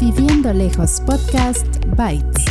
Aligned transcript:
Viviendo 0.00 0.50
Lejos 0.54 1.02
Podcast 1.04 1.66
Bytes. 1.94 2.46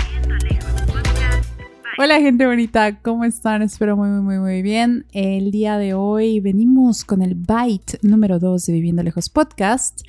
Hola 1.98 2.20
gente 2.20 2.46
bonita, 2.46 3.02
¿cómo 3.02 3.26
están? 3.26 3.64
Espero 3.64 3.98
muy 3.98 4.10
muy 4.10 4.38
muy 4.38 4.62
bien. 4.62 5.08
El 5.14 5.50
día 5.50 5.80
de 5.80 5.96
hoy 5.96 6.42
venimos 6.42 7.04
con 7.04 7.24
el 7.24 7.34
Byte 7.34 7.98
número 8.04 8.38
2 8.38 8.68
de 8.68 8.74
Viviendo 8.74 9.02
Lejos 9.02 9.30
Podcast. 9.30 10.02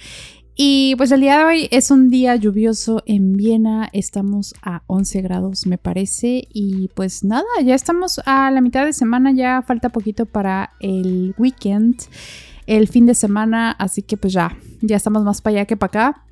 Y 0.54 0.94
pues 0.96 1.12
el 1.12 1.22
día 1.22 1.38
de 1.38 1.44
hoy 1.44 1.68
es 1.70 1.90
un 1.90 2.10
día 2.10 2.36
lluvioso 2.36 3.02
en 3.06 3.32
Viena, 3.32 3.88
estamos 3.94 4.52
a 4.60 4.82
11 4.86 5.22
grados 5.22 5.66
me 5.66 5.78
parece 5.78 6.46
y 6.52 6.88
pues 6.94 7.24
nada, 7.24 7.46
ya 7.64 7.74
estamos 7.74 8.20
a 8.26 8.50
la 8.50 8.60
mitad 8.60 8.84
de 8.84 8.92
semana, 8.92 9.32
ya 9.32 9.62
falta 9.62 9.88
poquito 9.88 10.26
para 10.26 10.74
el 10.80 11.34
weekend, 11.38 12.02
el 12.66 12.86
fin 12.86 13.06
de 13.06 13.14
semana, 13.14 13.70
así 13.70 14.02
que 14.02 14.18
pues 14.18 14.34
ya, 14.34 14.54
ya 14.82 14.96
estamos 14.96 15.24
más 15.24 15.40
para 15.40 15.56
allá 15.56 15.64
que 15.64 15.78
para 15.78 16.10
acá. 16.10 16.24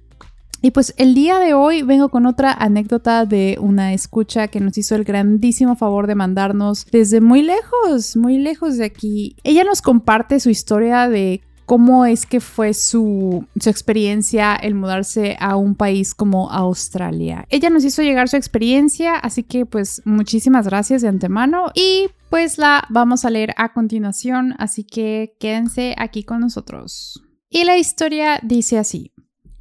Y 0.61 0.73
pues 0.73 0.93
el 0.97 1.15
día 1.15 1.39
de 1.39 1.55
hoy 1.55 1.83
vengo 1.83 2.09
con 2.09 2.27
otra 2.27 2.53
anécdota 2.53 3.27
de 3.27 3.59
una 3.61 3.93
escucha 3.93 4.49
que 4.49 4.61
nos 4.61 4.77
hizo 4.77 4.97
el 4.97 5.05
grandísimo 5.05 5.77
favor 5.77 6.07
de 6.07 6.16
mandarnos 6.16 6.87
desde 6.91 7.21
muy 7.21 7.43
lejos, 7.43 8.16
muy 8.16 8.39
lejos 8.39 8.77
de 8.77 8.85
aquí. 8.85 9.37
Ella 9.45 9.63
nos 9.63 9.83
comparte 9.83 10.41
su 10.41 10.51
historia 10.51 11.09
de 11.09 11.43
cómo 11.69 12.07
es 12.07 12.25
que 12.25 12.41
fue 12.41 12.73
su, 12.73 13.47
experiencia 13.55 14.57
el 14.57 14.75
mudarse 14.75 15.37
a 15.39 15.57
un 15.57 15.75
país 15.75 16.15
como 16.15 16.51
Australia. 16.51 17.45
Ella 17.51 17.69
nos 17.69 17.85
hizo 17.85 18.02
llegar 18.02 18.30
su 18.30 18.37
experiencia, 18.37 19.16
así 19.16 19.43
que 19.43 19.66
pues 19.66 20.01
muchísimas 20.07 20.66
gracias 20.66 21.02
de 21.02 21.09
antemano 21.09 21.66
y 21.75 22.09
pues 22.30 22.57
la 22.57 22.85
vamos 22.88 23.27
a 23.27 23.30
leer 23.30 23.52
a 23.59 23.75
continuación, 23.75 24.55
así 24.59 24.83
que 24.83 25.37
quédense 25.38 25.95
aquí 25.99 26.25
con 26.25 26.41
nosotros. 26.41 27.23
Y 27.51 27.65
la 27.65 27.77
historia 27.77 28.41
dice 28.43 28.79
así. 28.79 29.13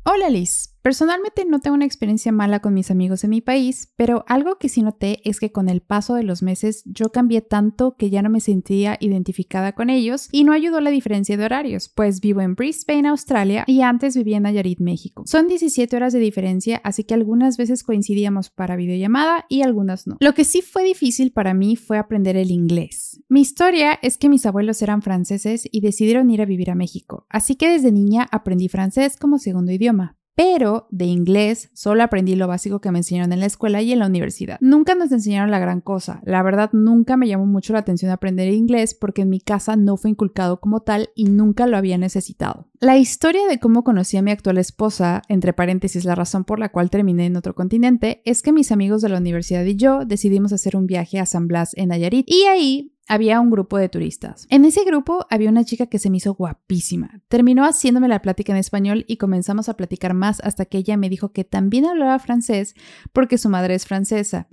Hola 0.09 0.29
Liz, 0.29 0.77
Personalmente 0.87 1.43
no 1.43 1.59
tengo 1.59 1.75
una 1.75 1.83
experiencia 1.83 2.31
mala 2.31 2.61
con 2.61 2.73
mis 2.73 2.91
amigos 2.91 3.25
en 3.25 3.31
mi 3.31 3.41
país, 3.41 3.91
pero 3.97 4.23
algo 4.29 4.57
que 4.57 4.69
sí 4.69 4.81
noté 4.81 5.19
es 5.29 5.41
que 5.41 5.51
con 5.51 5.67
el 5.67 5.81
paso 5.81 6.15
de 6.15 6.23
los 6.23 6.41
meses 6.41 6.81
yo 6.85 7.11
cambié 7.11 7.41
tanto 7.41 7.97
que 7.97 8.09
ya 8.09 8.21
no 8.21 8.29
me 8.29 8.39
sentía 8.39 8.95
identificada 9.01 9.73
con 9.73 9.89
ellos 9.89 10.29
y 10.31 10.45
no 10.45 10.53
ayudó 10.53 10.79
la 10.79 10.91
diferencia 10.91 11.35
de 11.35 11.43
horarios, 11.43 11.91
pues 11.93 12.21
vivo 12.21 12.39
en 12.39 12.55
Brisbane, 12.55 13.09
Australia 13.09 13.65
y 13.67 13.81
antes 13.81 14.15
vivía 14.15 14.37
en 14.37 14.43
Nayarit, 14.43 14.79
México. 14.79 15.23
Son 15.25 15.49
17 15.49 15.93
horas 15.93 16.13
de 16.13 16.19
diferencia, 16.19 16.79
así 16.85 17.03
que 17.03 17.13
algunas 17.13 17.57
veces 17.57 17.83
coincidíamos 17.83 18.49
para 18.49 18.77
videollamada 18.77 19.45
y 19.49 19.63
algunas 19.63 20.07
no. 20.07 20.15
Lo 20.21 20.33
que 20.33 20.45
sí 20.45 20.61
fue 20.61 20.85
difícil 20.85 21.33
para 21.33 21.53
mí 21.53 21.75
fue 21.75 21.97
aprender 21.97 22.37
el 22.37 22.51
inglés. 22.51 23.06
Mi 23.29 23.41
historia 23.41 23.99
es 24.01 24.17
que 24.17 24.29
mis 24.29 24.45
abuelos 24.45 24.81
eran 24.81 25.01
franceses 25.01 25.67
y 25.69 25.81
decidieron 25.81 26.29
ir 26.29 26.41
a 26.41 26.45
vivir 26.45 26.71
a 26.71 26.75
México, 26.75 27.25
así 27.29 27.55
que 27.55 27.69
desde 27.69 27.91
niña 27.91 28.25
aprendí 28.31 28.69
francés 28.69 29.17
como 29.17 29.37
segundo 29.37 29.73
idioma, 29.73 30.15
pero 30.37 30.87
de 30.91 31.05
inglés 31.05 31.69
solo 31.73 32.03
aprendí 32.03 32.35
lo 32.35 32.47
básico 32.47 32.79
que 32.79 32.89
me 32.89 32.99
enseñaron 32.99 33.33
en 33.33 33.41
la 33.41 33.47
escuela 33.47 33.81
y 33.81 33.91
en 33.91 33.99
la 33.99 34.05
universidad. 34.05 34.59
Nunca 34.61 34.95
nos 34.95 35.11
enseñaron 35.11 35.51
la 35.51 35.57
gran 35.57 35.81
cosa. 35.81 36.21
La 36.23 36.43
verdad, 36.43 36.69
nunca 36.73 37.17
me 37.17 37.27
llamó 37.27 37.47
mucho 37.47 37.73
la 37.73 37.79
atención 37.79 38.11
aprender 38.11 38.53
inglés 38.53 38.93
porque 38.93 39.23
en 39.23 39.29
mi 39.29 39.41
casa 39.41 39.75
no 39.75 39.97
fue 39.97 40.11
inculcado 40.11 40.61
como 40.61 40.81
tal 40.81 41.09
y 41.15 41.25
nunca 41.25 41.65
lo 41.65 41.75
había 41.75 41.97
necesitado. 41.97 42.69
La 42.79 42.97
historia 42.97 43.47
de 43.49 43.59
cómo 43.59 43.83
conocí 43.83 44.15
a 44.15 44.21
mi 44.21 44.29
actual 44.29 44.59
esposa, 44.59 45.23
entre 45.27 45.53
paréntesis 45.53 46.05
la 46.05 46.15
razón 46.15 46.45
por 46.45 46.59
la 46.59 46.69
cual 46.69 46.91
terminé 46.91 47.25
en 47.25 47.35
otro 47.35 47.55
continente, 47.55 48.21
es 48.23 48.43
que 48.43 48.53
mis 48.53 48.71
amigos 48.71 49.01
de 49.01 49.09
la 49.09 49.17
universidad 49.17 49.65
y 49.65 49.75
yo 49.75 50.05
decidimos 50.05 50.53
hacer 50.53 50.77
un 50.77 50.85
viaje 50.85 51.19
a 51.19 51.25
San 51.25 51.47
Blas 51.47 51.71
en 51.75 51.89
Nayarit 51.89 52.29
y 52.29 52.43
ahí 52.43 52.93
había 53.07 53.39
un 53.39 53.49
grupo 53.49 53.77
de 53.77 53.89
turistas. 53.89 54.47
En 54.49 54.65
ese 54.65 54.83
grupo 54.83 55.25
había 55.29 55.49
una 55.49 55.63
chica 55.63 55.87
que 55.87 55.99
se 55.99 56.09
me 56.09 56.17
hizo 56.17 56.33
guapísima. 56.33 57.21
Terminó 57.27 57.63
haciéndome 57.65 58.07
la 58.07 58.21
plática 58.21 58.51
en 58.51 58.57
español 58.57 59.05
y 59.07 59.17
comenzamos 59.17 59.69
a 59.69 59.75
platicar 59.75 60.13
más 60.13 60.39
hasta 60.41 60.65
que 60.65 60.77
ella 60.77 60.97
me 60.97 61.09
dijo 61.09 61.31
que 61.31 61.43
también 61.43 61.85
hablaba 61.85 62.19
francés 62.19 62.75
porque 63.13 63.37
su 63.37 63.49
madre 63.49 63.75
es 63.75 63.85
francesa. 63.85 64.47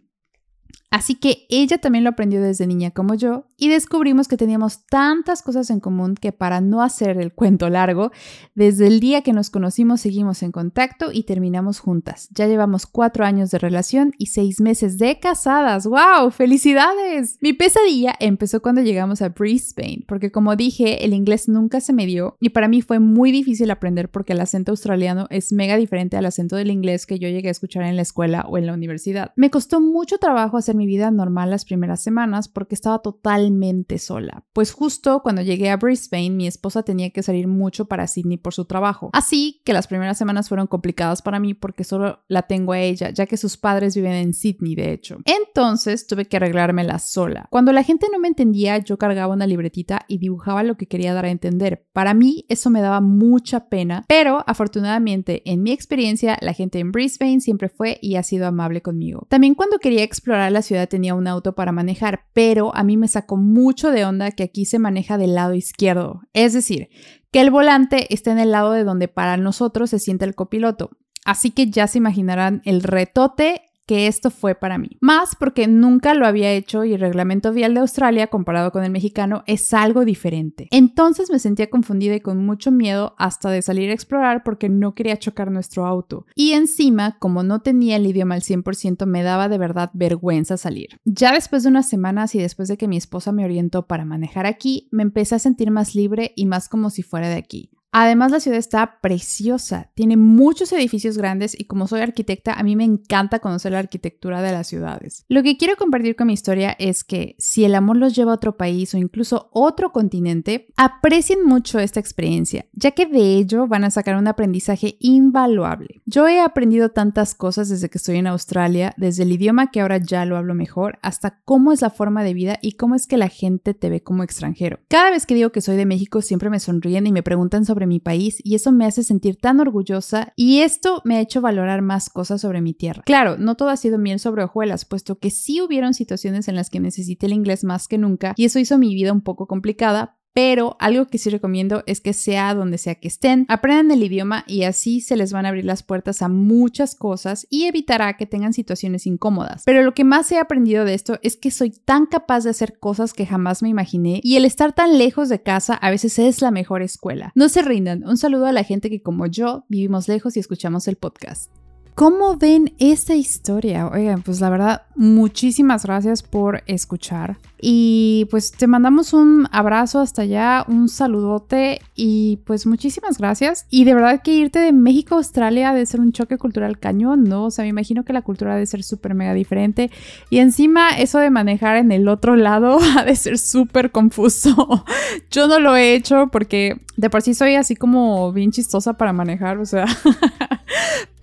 Así 0.94 1.16
que 1.16 1.44
ella 1.48 1.78
también 1.78 2.04
lo 2.04 2.10
aprendió 2.10 2.40
desde 2.40 2.68
niña 2.68 2.92
como 2.92 3.16
yo 3.16 3.46
y 3.56 3.68
descubrimos 3.68 4.28
que 4.28 4.36
teníamos 4.36 4.86
tantas 4.86 5.42
cosas 5.42 5.68
en 5.70 5.80
común 5.80 6.14
que 6.14 6.30
para 6.30 6.60
no 6.60 6.82
hacer 6.82 7.18
el 7.18 7.32
cuento 7.32 7.68
largo, 7.68 8.12
desde 8.54 8.86
el 8.86 9.00
día 9.00 9.22
que 9.22 9.32
nos 9.32 9.50
conocimos 9.50 10.02
seguimos 10.02 10.44
en 10.44 10.52
contacto 10.52 11.10
y 11.10 11.24
terminamos 11.24 11.80
juntas. 11.80 12.28
Ya 12.30 12.46
llevamos 12.46 12.86
cuatro 12.86 13.24
años 13.24 13.50
de 13.50 13.58
relación 13.58 14.12
y 14.18 14.26
seis 14.26 14.60
meses 14.60 14.96
de 14.96 15.18
casadas. 15.18 15.84
¡Wow! 15.84 16.30
¡Felicidades! 16.30 17.38
Mi 17.40 17.54
pesadilla 17.54 18.14
empezó 18.20 18.62
cuando 18.62 18.80
llegamos 18.80 19.20
a 19.20 19.30
Brisbane, 19.30 20.04
porque 20.06 20.30
como 20.30 20.54
dije, 20.54 21.04
el 21.04 21.12
inglés 21.12 21.48
nunca 21.48 21.80
se 21.80 21.92
me 21.92 22.06
dio 22.06 22.36
y 22.38 22.50
para 22.50 22.68
mí 22.68 22.82
fue 22.82 23.00
muy 23.00 23.32
difícil 23.32 23.72
aprender 23.72 24.12
porque 24.12 24.34
el 24.34 24.40
acento 24.40 24.70
australiano 24.70 25.26
es 25.30 25.52
mega 25.52 25.76
diferente 25.76 26.16
al 26.16 26.26
acento 26.26 26.54
del 26.54 26.70
inglés 26.70 27.04
que 27.04 27.18
yo 27.18 27.28
llegué 27.28 27.48
a 27.48 27.50
escuchar 27.50 27.82
en 27.82 27.96
la 27.96 28.02
escuela 28.02 28.46
o 28.48 28.58
en 28.58 28.66
la 28.66 28.74
universidad. 28.74 29.32
Me 29.34 29.50
costó 29.50 29.80
mucho 29.80 30.18
trabajo 30.18 30.56
hacer 30.56 30.76
mi 30.76 30.83
vida 30.86 31.10
normal 31.10 31.50
las 31.50 31.64
primeras 31.64 32.02
semanas 32.02 32.48
porque 32.48 32.74
estaba 32.74 33.00
totalmente 33.00 33.98
sola. 33.98 34.44
Pues 34.52 34.72
justo 34.72 35.20
cuando 35.22 35.42
llegué 35.42 35.70
a 35.70 35.76
Brisbane, 35.76 36.30
mi 36.30 36.46
esposa 36.46 36.82
tenía 36.82 37.10
que 37.10 37.22
salir 37.22 37.48
mucho 37.48 37.86
para 37.86 38.06
Sydney 38.06 38.38
por 38.38 38.54
su 38.54 38.64
trabajo. 38.64 39.10
Así 39.12 39.60
que 39.64 39.72
las 39.72 39.86
primeras 39.86 40.18
semanas 40.18 40.48
fueron 40.48 40.66
complicadas 40.66 41.22
para 41.22 41.40
mí 41.40 41.54
porque 41.54 41.84
solo 41.84 42.20
la 42.28 42.42
tengo 42.42 42.72
a 42.72 42.80
ella, 42.80 43.10
ya 43.10 43.26
que 43.26 43.36
sus 43.36 43.56
padres 43.56 43.94
viven 43.94 44.12
en 44.12 44.34
Sydney, 44.34 44.74
de 44.74 44.92
hecho. 44.92 45.18
Entonces 45.24 46.06
tuve 46.06 46.26
que 46.26 46.36
arreglármela 46.36 46.98
sola. 46.98 47.46
Cuando 47.50 47.72
la 47.72 47.82
gente 47.82 48.06
no 48.12 48.18
me 48.18 48.28
entendía, 48.28 48.78
yo 48.78 48.98
cargaba 48.98 49.34
una 49.34 49.46
libretita 49.46 50.04
y 50.08 50.18
dibujaba 50.18 50.62
lo 50.62 50.76
que 50.76 50.86
quería 50.86 51.14
dar 51.14 51.24
a 51.24 51.30
entender. 51.30 51.86
Para 51.92 52.14
mí 52.14 52.44
eso 52.48 52.70
me 52.70 52.80
daba 52.80 53.00
mucha 53.00 53.68
pena, 53.68 54.04
pero 54.08 54.44
afortunadamente 54.46 55.42
en 55.50 55.62
mi 55.62 55.72
experiencia 55.72 56.36
la 56.40 56.52
gente 56.52 56.78
en 56.78 56.92
Brisbane 56.92 57.40
siempre 57.40 57.68
fue 57.68 57.98
y 58.02 58.16
ha 58.16 58.22
sido 58.22 58.46
amable 58.46 58.82
conmigo. 58.82 59.26
También 59.28 59.54
cuando 59.54 59.78
quería 59.78 60.02
explorar 60.02 60.52
la 60.52 60.62
ciudad 60.62 60.73
tenía 60.86 61.14
un 61.14 61.26
auto 61.26 61.54
para 61.54 61.72
manejar, 61.72 62.26
pero 62.32 62.74
a 62.74 62.84
mí 62.84 62.96
me 62.96 63.08
sacó 63.08 63.36
mucho 63.36 63.90
de 63.90 64.04
onda 64.04 64.30
que 64.30 64.42
aquí 64.42 64.64
se 64.64 64.78
maneja 64.78 65.18
del 65.18 65.34
lado 65.34 65.54
izquierdo. 65.54 66.22
Es 66.32 66.52
decir, 66.52 66.88
que 67.30 67.40
el 67.40 67.50
volante 67.50 68.12
está 68.14 68.32
en 68.32 68.38
el 68.38 68.52
lado 68.52 68.72
de 68.72 68.84
donde 68.84 69.08
para 69.08 69.36
nosotros 69.36 69.90
se 69.90 69.98
siente 69.98 70.24
el 70.24 70.34
copiloto. 70.34 70.90
Así 71.24 71.50
que 71.50 71.70
ya 71.70 71.86
se 71.86 71.98
imaginarán 71.98 72.60
el 72.64 72.82
retote 72.82 73.62
que 73.86 74.06
esto 74.06 74.30
fue 74.30 74.54
para 74.54 74.78
mí. 74.78 74.96
Más 75.00 75.36
porque 75.36 75.66
nunca 75.66 76.14
lo 76.14 76.26
había 76.26 76.52
hecho 76.52 76.84
y 76.84 76.94
el 76.94 77.00
reglamento 77.00 77.52
vial 77.52 77.74
de 77.74 77.80
Australia 77.80 78.28
comparado 78.28 78.72
con 78.72 78.84
el 78.84 78.90
mexicano 78.90 79.42
es 79.46 79.74
algo 79.74 80.04
diferente. 80.04 80.68
Entonces 80.70 81.30
me 81.30 81.38
sentía 81.38 81.70
confundida 81.70 82.14
y 82.14 82.20
con 82.20 82.44
mucho 82.44 82.70
miedo 82.70 83.14
hasta 83.18 83.50
de 83.50 83.62
salir 83.62 83.90
a 83.90 83.94
explorar 83.94 84.42
porque 84.44 84.68
no 84.68 84.94
quería 84.94 85.18
chocar 85.18 85.50
nuestro 85.50 85.86
auto. 85.86 86.26
Y 86.34 86.52
encima, 86.52 87.18
como 87.18 87.42
no 87.42 87.60
tenía 87.60 87.96
el 87.96 88.06
idioma 88.06 88.34
al 88.34 88.42
100%, 88.42 89.06
me 89.06 89.22
daba 89.22 89.48
de 89.48 89.58
verdad 89.58 89.90
vergüenza 89.94 90.56
salir. 90.56 91.00
Ya 91.04 91.32
después 91.32 91.62
de 91.62 91.68
unas 91.68 91.88
semanas 91.88 92.34
y 92.34 92.38
después 92.38 92.68
de 92.68 92.76
que 92.76 92.88
mi 92.88 92.96
esposa 92.96 93.32
me 93.32 93.44
orientó 93.44 93.86
para 93.86 94.04
manejar 94.04 94.46
aquí, 94.46 94.88
me 94.90 95.02
empecé 95.02 95.34
a 95.34 95.38
sentir 95.38 95.70
más 95.70 95.94
libre 95.94 96.32
y 96.36 96.46
más 96.46 96.68
como 96.68 96.90
si 96.90 97.02
fuera 97.02 97.28
de 97.28 97.36
aquí. 97.36 97.70
Además, 97.96 98.32
la 98.32 98.40
ciudad 98.40 98.58
está 98.58 98.98
preciosa, 99.00 99.92
tiene 99.94 100.16
muchos 100.16 100.72
edificios 100.72 101.16
grandes 101.16 101.54
y 101.56 101.66
como 101.66 101.86
soy 101.86 102.00
arquitecta, 102.00 102.54
a 102.54 102.64
mí 102.64 102.74
me 102.74 102.82
encanta 102.82 103.38
conocer 103.38 103.70
la 103.70 103.78
arquitectura 103.78 104.42
de 104.42 104.50
las 104.50 104.66
ciudades. 104.66 105.24
Lo 105.28 105.44
que 105.44 105.56
quiero 105.56 105.76
compartir 105.76 106.16
con 106.16 106.26
mi 106.26 106.32
historia 106.32 106.74
es 106.80 107.04
que 107.04 107.36
si 107.38 107.64
el 107.64 107.76
amor 107.76 107.96
los 107.96 108.16
lleva 108.16 108.32
a 108.32 108.34
otro 108.34 108.56
país 108.56 108.92
o 108.94 108.98
incluso 108.98 109.48
otro 109.52 109.92
continente, 109.92 110.66
aprecien 110.76 111.46
mucho 111.46 111.78
esta 111.78 112.00
experiencia, 112.00 112.66
ya 112.72 112.90
que 112.90 113.06
de 113.06 113.36
ello 113.36 113.68
van 113.68 113.84
a 113.84 113.90
sacar 113.90 114.16
un 114.16 114.26
aprendizaje 114.26 114.96
invaluable. 114.98 116.02
Yo 116.04 116.26
he 116.26 116.40
aprendido 116.40 116.88
tantas 116.88 117.36
cosas 117.36 117.68
desde 117.68 117.90
que 117.90 117.98
estoy 117.98 118.16
en 118.16 118.26
Australia, 118.26 118.92
desde 118.96 119.22
el 119.22 119.30
idioma 119.30 119.70
que 119.70 119.80
ahora 119.80 119.98
ya 119.98 120.24
lo 120.24 120.36
hablo 120.36 120.56
mejor, 120.56 120.98
hasta 121.00 121.38
cómo 121.44 121.70
es 121.70 121.80
la 121.80 121.90
forma 121.90 122.24
de 122.24 122.34
vida 122.34 122.58
y 122.60 122.72
cómo 122.72 122.96
es 122.96 123.06
que 123.06 123.18
la 123.18 123.28
gente 123.28 123.72
te 123.72 123.88
ve 123.88 124.02
como 124.02 124.24
extranjero. 124.24 124.80
Cada 124.88 125.12
vez 125.12 125.26
que 125.26 125.36
digo 125.36 125.52
que 125.52 125.60
soy 125.60 125.76
de 125.76 125.86
México, 125.86 126.22
siempre 126.22 126.50
me 126.50 126.58
sonríen 126.58 127.06
y 127.06 127.12
me 127.12 127.22
preguntan 127.22 127.64
sobre 127.64 127.83
mi 127.86 128.00
país 128.00 128.38
y 128.42 128.54
eso 128.54 128.72
me 128.72 128.86
hace 128.86 129.02
sentir 129.02 129.36
tan 129.36 129.60
orgullosa 129.60 130.32
y 130.36 130.60
esto 130.60 131.02
me 131.04 131.16
ha 131.16 131.20
hecho 131.20 131.40
valorar 131.40 131.82
más 131.82 132.10
cosas 132.10 132.40
sobre 132.40 132.60
mi 132.60 132.74
tierra. 132.74 133.02
Claro, 133.04 133.36
no 133.38 133.56
todo 133.56 133.68
ha 133.68 133.76
sido 133.76 133.98
miel 133.98 134.18
sobre 134.18 134.44
hojuelas, 134.44 134.84
puesto 134.84 135.18
que 135.18 135.30
sí 135.30 135.60
hubieron 135.60 135.94
situaciones 135.94 136.48
en 136.48 136.56
las 136.56 136.70
que 136.70 136.80
necesité 136.80 137.26
el 137.26 137.32
inglés 137.32 137.64
más 137.64 137.88
que 137.88 137.98
nunca 137.98 138.34
y 138.36 138.44
eso 138.44 138.58
hizo 138.58 138.78
mi 138.78 138.94
vida 138.94 139.12
un 139.12 139.22
poco 139.22 139.46
complicada, 139.46 140.18
pero 140.34 140.76
algo 140.80 141.06
que 141.06 141.18
sí 141.18 141.30
recomiendo 141.30 141.84
es 141.86 142.00
que 142.00 142.12
sea 142.12 142.54
donde 142.54 142.76
sea 142.76 142.96
que 142.96 143.08
estén, 143.08 143.46
aprendan 143.48 143.92
el 143.92 144.02
idioma 144.02 144.44
y 144.48 144.64
así 144.64 145.00
se 145.00 145.16
les 145.16 145.32
van 145.32 145.46
a 145.46 145.50
abrir 145.50 145.64
las 145.64 145.84
puertas 145.84 146.20
a 146.22 146.28
muchas 146.28 146.96
cosas 146.96 147.46
y 147.48 147.64
evitará 147.64 148.16
que 148.16 148.26
tengan 148.26 148.52
situaciones 148.52 149.06
incómodas. 149.06 149.62
Pero 149.64 149.82
lo 149.82 149.94
que 149.94 150.04
más 150.04 150.30
he 150.32 150.38
aprendido 150.38 150.84
de 150.84 150.94
esto 150.94 151.18
es 151.22 151.36
que 151.36 151.52
soy 151.52 151.70
tan 151.70 152.06
capaz 152.06 152.44
de 152.44 152.50
hacer 152.50 152.78
cosas 152.78 153.12
que 153.12 153.26
jamás 153.26 153.62
me 153.62 153.68
imaginé 153.68 154.20
y 154.24 154.36
el 154.36 154.44
estar 154.44 154.72
tan 154.72 154.98
lejos 154.98 155.28
de 155.28 155.40
casa 155.40 155.74
a 155.74 155.90
veces 155.90 156.18
es 156.18 156.42
la 156.42 156.50
mejor 156.50 156.82
escuela. 156.82 157.30
No 157.36 157.48
se 157.48 157.62
rindan, 157.62 158.04
un 158.04 158.16
saludo 158.16 158.46
a 158.46 158.52
la 158.52 158.64
gente 158.64 158.90
que 158.90 159.02
como 159.02 159.26
yo 159.26 159.64
vivimos 159.68 160.08
lejos 160.08 160.36
y 160.36 160.40
escuchamos 160.40 160.88
el 160.88 160.96
podcast. 160.96 161.63
¿Cómo 161.94 162.36
ven 162.36 162.74
esta 162.80 163.14
historia? 163.14 163.86
Oigan, 163.86 164.22
pues 164.22 164.40
la 164.40 164.50
verdad, 164.50 164.82
muchísimas 164.96 165.84
gracias 165.84 166.24
por 166.24 166.64
escuchar. 166.66 167.36
Y 167.60 168.26
pues 168.32 168.50
te 168.50 168.66
mandamos 168.66 169.12
un 169.12 169.46
abrazo 169.52 170.00
hasta 170.00 170.22
allá, 170.22 170.64
un 170.66 170.88
saludote 170.88 171.80
y 171.94 172.40
pues 172.46 172.66
muchísimas 172.66 173.16
gracias. 173.18 173.66
Y 173.70 173.84
de 173.84 173.94
verdad 173.94 174.22
que 174.22 174.34
irte 174.34 174.58
de 174.58 174.72
México 174.72 175.14
a 175.14 175.18
Australia 175.18 175.72
debe 175.72 175.86
ser 175.86 176.00
un 176.00 176.10
choque 176.10 176.36
cultural 176.36 176.80
cañón, 176.80 177.24
¿no? 177.24 177.44
O 177.44 177.50
sea, 177.52 177.62
me 177.62 177.68
imagino 177.68 178.04
que 178.04 178.12
la 178.12 178.22
cultura 178.22 178.54
debe 178.54 178.66
ser 178.66 178.82
súper 178.82 179.14
mega 179.14 179.32
diferente. 179.32 179.92
Y 180.30 180.40
encima 180.40 180.90
eso 180.98 181.20
de 181.20 181.30
manejar 181.30 181.76
en 181.76 181.92
el 181.92 182.08
otro 182.08 182.34
lado 182.34 182.78
ha 182.98 183.04
de 183.04 183.14
ser 183.14 183.38
súper 183.38 183.92
confuso. 183.92 184.84
Yo 185.30 185.46
no 185.46 185.60
lo 185.60 185.76
he 185.76 185.94
hecho 185.94 186.28
porque 186.32 186.80
de 186.96 187.08
por 187.08 187.22
sí 187.22 187.34
soy 187.34 187.54
así 187.54 187.76
como 187.76 188.32
bien 188.32 188.50
chistosa 188.50 188.94
para 188.94 189.12
manejar, 189.12 189.58
o 189.58 189.64
sea... 189.64 189.86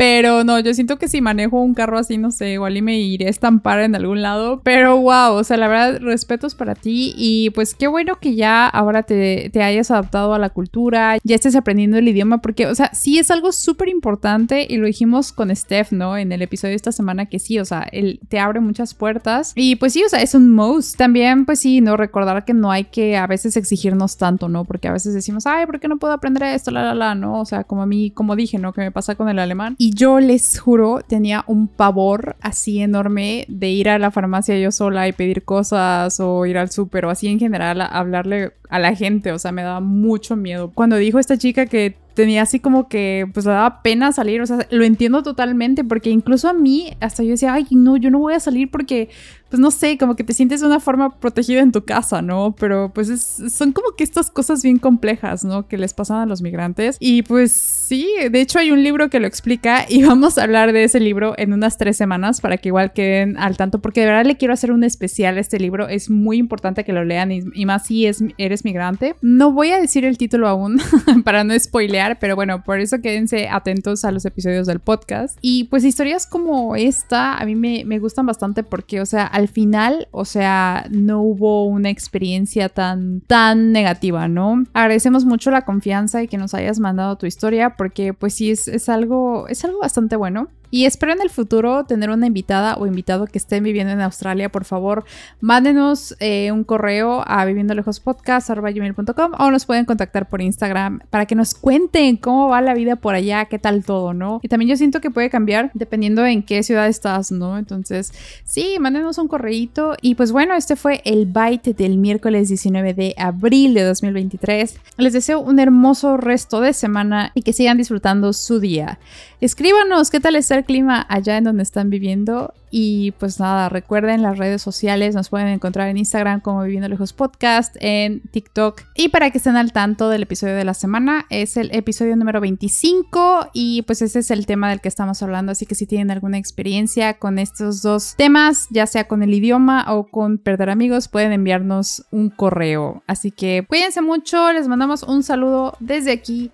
Pero 0.02 0.44
no, 0.44 0.58
yo 0.58 0.74
siento 0.74 0.98
que 0.98 1.08
si 1.08 1.22
manejo 1.22 1.62
un 1.62 1.76
carro 1.76 2.00
así, 2.00 2.18
no 2.18 2.32
sé, 2.32 2.54
igual 2.54 2.76
y 2.76 2.82
me 2.82 3.00
iré 3.00 3.28
a 3.28 3.30
estampar 3.30 3.82
en 3.82 3.94
algún 3.94 4.24
lado. 4.24 4.60
Pero 4.64 4.98
wow, 5.00 5.34
o 5.34 5.44
sea, 5.44 5.58
la 5.58 5.68
verdad, 5.68 6.00
respetos 6.02 6.56
para 6.56 6.74
ti. 6.74 7.14
Y 7.16 7.52
pues 7.52 7.76
qué 7.76 7.86
bueno 7.86 8.16
que 8.20 8.34
ya 8.34 8.66
ahora 8.68 9.04
te, 9.04 9.52
hayas 9.62 9.92
adaptado 9.92 10.34
a 10.34 10.40
la 10.40 10.50
cultura, 10.50 11.18
ya 11.24 11.36
estés 11.36 11.56
aprendiendo 11.56 12.00
el 12.00 12.08
idioma, 12.08 12.42
porque, 12.42 12.66
o 12.66 12.74
sea, 12.74 12.90
sí 12.96 13.20
es 13.20 13.30
algo 13.30 13.52
súper 13.52 13.90
importante 13.90 14.66
y 14.68 14.78
lo 14.78 14.88
dijimos 14.88 15.32
con 15.32 15.56
Steph, 15.56 15.92
¿no? 15.92 16.18
En 16.18 16.32
el 16.32 16.42
episodio 16.42 16.72
de 16.72 16.78
esta 16.78 16.92
semana 16.92 17.28
que 17.28 17.38
sí, 17.38 17.60
o 17.60 17.66
sea, 17.66 17.82
él 17.92 18.22
te 18.28 18.40
abre 18.40 18.60
muchas 18.60 18.96
puertas. 18.96 19.54
Y 19.56 19.76
pues 19.76 19.94
sí, 19.94 20.04
o 20.04 20.10
sea, 20.10 20.24
es 20.24 20.34
un 20.34 20.50
most. 20.50 20.98
También, 20.98 21.46
pues 21.46 21.60
sí, 21.60 21.80
no 21.80 21.96
recordar 21.96 22.44
que 22.44 22.56
no 22.56 22.72
hay 22.72 22.86
que 22.86 23.18
a 23.18 23.28
veces 23.28 23.56
exigirnos 23.56 24.18
tanto, 24.18 24.50
¿no? 24.50 24.66
Porque 24.66 24.88
a 24.88 24.94
veces 24.94 25.14
decimos, 25.14 25.46
ay, 25.46 25.68
¿por 25.68 25.80
qué 25.80 25.88
no 25.88 26.00
puedo 26.00 26.14
aprender 26.14 26.42
esto? 26.42 26.72
La, 26.72 26.86
la, 26.86 26.96
la, 26.96 27.14
¿no? 27.14 27.40
O 27.40 27.46
sea, 27.46 27.66
como 27.66 27.84
a 27.84 27.86
mí, 27.86 28.10
como 28.10 28.36
dije, 28.36 28.58
¿no? 28.58 28.74
Que 28.74 28.82
me 28.82 28.92
pasa 28.92 29.14
con 29.14 29.30
el 29.30 29.38
alemán. 29.38 29.76
Y 29.78 29.91
yo 29.94 30.20
les 30.20 30.60
juro, 30.60 31.02
tenía 31.06 31.44
un 31.48 31.68
pavor 31.68 32.38
así 32.42 32.80
enorme 32.80 33.46
de 33.50 33.70
ir 33.70 33.90
a 33.90 34.00
la 34.00 34.10
farmacia 34.10 34.58
yo 34.58 34.72
sola 34.72 35.08
y 35.08 35.12
pedir 35.12 35.44
cosas 35.44 36.20
o 36.20 36.46
ir 36.46 36.58
al 36.58 36.72
súper 36.72 37.06
o 37.06 37.10
así 37.10 37.28
en 37.28 37.40
general 37.40 37.82
a 37.82 37.86
hablarle 37.88 38.54
a 38.70 38.80
la 38.80 38.96
gente. 38.96 39.32
O 39.34 39.40
sea, 39.40 39.52
me 39.52 39.64
daba 39.64 39.82
mucho 39.82 40.36
miedo. 40.36 40.72
Cuando 40.74 40.96
dijo 40.96 41.20
esta 41.20 41.38
chica 41.38 41.66
que 41.66 41.98
tenía 42.14 42.42
así 42.44 42.60
como 42.60 42.88
que 42.88 43.30
pues 43.34 43.46
le 43.46 43.52
daba 43.52 43.82
pena 43.82 44.12
salir, 44.12 44.42
o 44.42 44.46
sea, 44.46 44.66
lo 44.70 44.84
entiendo 44.84 45.24
totalmente 45.24 45.84
porque 45.84 46.10
incluso 46.10 46.48
a 46.48 46.54
mí 46.54 46.94
hasta 47.00 47.24
yo 47.24 47.32
decía, 47.32 47.54
ay, 47.54 47.68
no, 47.72 47.98
yo 47.98 48.12
no 48.12 48.20
voy 48.20 48.34
a 48.34 48.40
salir 48.40 48.72
porque 48.72 49.10
pues 49.52 49.60
no 49.60 49.70
sé, 49.70 49.98
como 49.98 50.16
que 50.16 50.24
te 50.24 50.32
sientes 50.32 50.62
de 50.62 50.68
una 50.68 50.80
forma 50.80 51.20
protegida 51.20 51.60
en 51.60 51.74
tu 51.74 51.84
casa, 51.84 52.22
¿no? 52.22 52.56
Pero 52.58 52.90
pues 52.94 53.10
son 53.50 53.74
como 53.74 53.92
que 53.98 54.06
estas 54.06 54.32
cosas 54.32 54.64
bien 54.64 54.80
complejas, 54.80 55.44
¿no? 55.44 55.68
Que 55.68 55.78
les 55.78 55.94
pasan 55.94 56.20
a 56.20 56.26
los 56.26 56.42
migrantes. 56.42 56.96
Y 57.02 57.24
pues 57.24 57.52
sí, 57.52 58.08
de 58.32 58.40
hecho 58.40 58.60
hay 58.60 58.72
un 58.72 58.82
libro 58.82 59.10
que 59.10 59.20
lo 59.20 59.28
explica 59.28 59.86
y 59.90 60.04
vamos 60.06 60.38
a 60.38 60.44
hablar 60.44 60.72
de 60.72 60.86
ese 60.86 61.02
libro 61.02 61.34
en 61.38 61.52
unas 61.52 61.78
tres 61.78 61.98
semanas 61.98 62.40
para 62.40 62.56
que 62.56 62.70
igual 62.70 62.94
queden 62.94 63.38
al 63.38 63.58
tanto, 63.58 63.80
porque 63.80 64.00
de 64.00 64.06
verdad 64.06 64.26
le 64.26 64.38
quiero 64.38 64.54
hacer 64.54 64.72
un 64.72 64.86
especial 64.86 65.36
a 65.36 65.42
este 65.42 65.60
libro. 65.60 65.90
Es 65.90 66.10
muy 66.10 66.38
importante 66.38 66.86
que 66.86 66.94
lo 66.94 67.04
lean 67.04 67.34
y, 67.34 67.66
más 67.66 67.88
si 67.88 68.06
es, 68.06 68.24
eres 68.38 68.64
migrante. 68.64 69.16
No 69.22 69.52
voy 69.52 69.72
a 69.72 69.82
decir 69.82 70.06
el 70.06 70.18
título 70.18 70.48
aún 70.48 70.80
para 71.26 71.44
no 71.44 71.60
spoilear, 71.60 72.20
pero 72.20 72.38
bueno, 72.38 72.64
por 72.64 72.80
eso 72.80 73.02
quédense 73.02 73.50
atentos 73.50 74.06
a 74.06 74.12
los 74.12 74.24
episodios 74.24 74.66
del 74.66 74.80
podcast. 74.80 75.38
Y 75.42 75.66
pues 75.66 75.84
historias 75.84 76.26
como 76.26 76.78
esta 76.78 77.36
a 77.36 77.46
mí 77.46 77.56
me, 77.56 77.84
me 77.84 78.00
gustan 78.00 78.26
bastante 78.26 78.64
porque, 78.64 79.02
o 79.02 79.06
sea, 79.06 79.26
al 79.26 79.41
final, 79.48 80.08
o 80.12 80.26
sea, 80.26 80.86
no 80.90 81.22
hubo 81.22 81.66
una 81.66 81.90
experiencia 81.90 82.70
tan, 82.70 83.22
tan 83.22 83.72
negativa, 83.72 84.28
¿no? 84.28 84.64
Agradecemos 84.74 85.26
mucho 85.26 85.52
la 85.52 85.64
confianza 85.64 86.24
y 86.24 86.28
que 86.28 86.38
nos 86.38 86.54
hayas 86.54 86.80
mandado 86.80 87.18
tu 87.18 87.26
historia 87.26 87.76
porque 87.76 88.14
pues 88.14 88.34
sí, 88.34 88.52
es, 88.52 88.68
es 88.68 88.90
algo, 88.90 89.48
es 89.48 89.64
algo 89.66 89.80
bastante 89.80 90.16
bueno. 90.16 90.50
Y 90.72 90.86
espero 90.86 91.12
en 91.12 91.22
el 91.22 91.30
futuro 91.30 91.84
tener 91.84 92.10
una 92.10 92.28
invitada 92.28 92.76
o 92.76 92.88
invitado 92.88 93.28
que 93.28 93.38
estén 93.38 93.62
viviendo 93.64 93.92
en 93.92 94.00
Australia. 94.00 94.50
Por 94.50 94.64
favor, 94.64 95.04
mándenos 95.42 96.16
eh, 96.22 96.50
un 96.54 96.64
correo 96.64 97.24
a 97.28 97.44
viviendolejospodcast.com 97.44 99.32
o 99.38 99.52
nos 99.52 99.66
pueden 99.66 99.84
contactar 99.84 100.30
por 100.30 100.42
Instagram 100.42 101.02
para 101.10 101.26
que 101.26 101.36
nos 101.36 101.54
cuenten 101.56 102.16
cómo 102.16 102.48
va 102.48 102.62
la 102.62 102.74
vida 102.74 102.96
por 102.96 103.16
allá, 103.16 103.46
qué 103.46 103.60
tal 103.60 103.84
todo, 103.84 104.14
¿no? 104.14 104.40
Y 104.42 104.48
también 104.48 104.70
yo 104.70 104.78
siento 104.78 105.02
que 105.02 105.12
puede 105.12 105.30
cambiar 105.30 105.72
dependiendo 105.74 106.26
en 106.26 106.42
qué 106.42 106.64
ciudad 106.64 106.88
estás, 106.88 107.34
¿no? 107.34 107.58
Entonces, 107.58 108.14
sí, 108.46 108.78
mándenos 108.80 109.18
un 109.18 109.28
correíto. 109.28 109.98
Y 110.02 110.16
pues 110.16 110.32
bueno, 110.32 110.56
este 110.56 110.78
fue 110.78 111.02
el 111.04 111.26
Byte 111.26 111.76
del 111.76 111.98
miércoles 111.98 112.48
19 112.48 112.94
de 112.94 113.14
abril 113.18 113.74
de 113.74 113.84
2023. 113.84 114.78
Les 114.96 115.12
deseo 115.12 115.42
un 115.42 115.60
hermoso 115.60 116.16
resto 116.16 116.62
de 116.62 116.72
semana 116.72 117.34
y 117.36 117.42
que 117.42 117.52
sigan 117.52 117.78
disfrutando 117.78 118.32
su 118.32 118.62
día. 118.62 119.00
Escríbanos 119.42 120.12
qué 120.12 120.20
tal 120.20 120.36
está 120.36 120.61
clima 120.64 121.06
allá 121.10 121.38
en 121.38 121.44
donde 121.44 121.64
están 121.64 121.90
viviendo. 121.90 122.54
Y 122.74 123.12
pues 123.20 123.38
nada, 123.40 123.68
recuerden 123.68 124.22
las 124.22 124.38
redes 124.38 124.62
sociales, 124.62 125.14
nos 125.14 125.28
pueden 125.28 125.48
encontrar 125.48 125.90
en 125.90 125.98
Instagram 125.98 126.40
como 126.40 126.64
Viviendo 126.64 126.88
Lejos 126.88 127.12
Podcast, 127.12 127.76
en 127.82 128.22
TikTok. 128.22 128.82
Y 128.96 129.10
para 129.10 129.30
que 129.30 129.40
estén 129.40 129.58
al 129.58 129.74
tanto 129.74 130.08
del 130.08 130.24
episodio 130.24 130.56
de 130.56 130.64
la 130.64 130.74
semana, 130.74 131.26
es 131.30 131.58
el 131.58 131.70
episodio 131.76 132.16
número 132.16 132.40
25 132.40 133.50
y 133.54 133.82
pues 133.82 134.02
ese 134.02 134.20
es 134.20 134.32
el 134.32 134.46
tema 134.46 134.70
del 134.70 134.80
que 134.80 134.88
estamos 134.88 135.22
hablando. 135.22 135.52
Así 135.52 135.66
que 135.66 135.76
si 135.76 135.86
tienen 135.86 136.12
alguna 136.12 136.38
experiencia 136.38 137.16
con 137.16 137.40
estos 137.40 137.82
dos 137.82 138.16
temas, 138.16 138.68
ya 138.70 138.88
sea 138.88 139.04
con 139.04 139.22
el 139.22 139.34
idioma 139.34 139.86
o 139.90 140.08
con 140.08 140.38
perder 140.38 140.70
amigos, 140.70 141.10
pueden 141.10 141.34
enviarnos 141.34 142.06
un 142.12 142.30
correo. 142.30 143.04
Así 143.06 143.32
que 143.32 143.66
cuídense 143.68 144.02
mucho, 144.02 144.54
les 144.54 144.70
mandamos 144.70 145.04
un 145.04 145.24
saludo 145.24 145.76
desde 145.82 146.14
aquí 146.14 146.52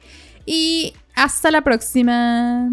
y 0.47 0.93
hasta 1.13 1.51
la 1.51 1.61
próxima. 1.61 2.71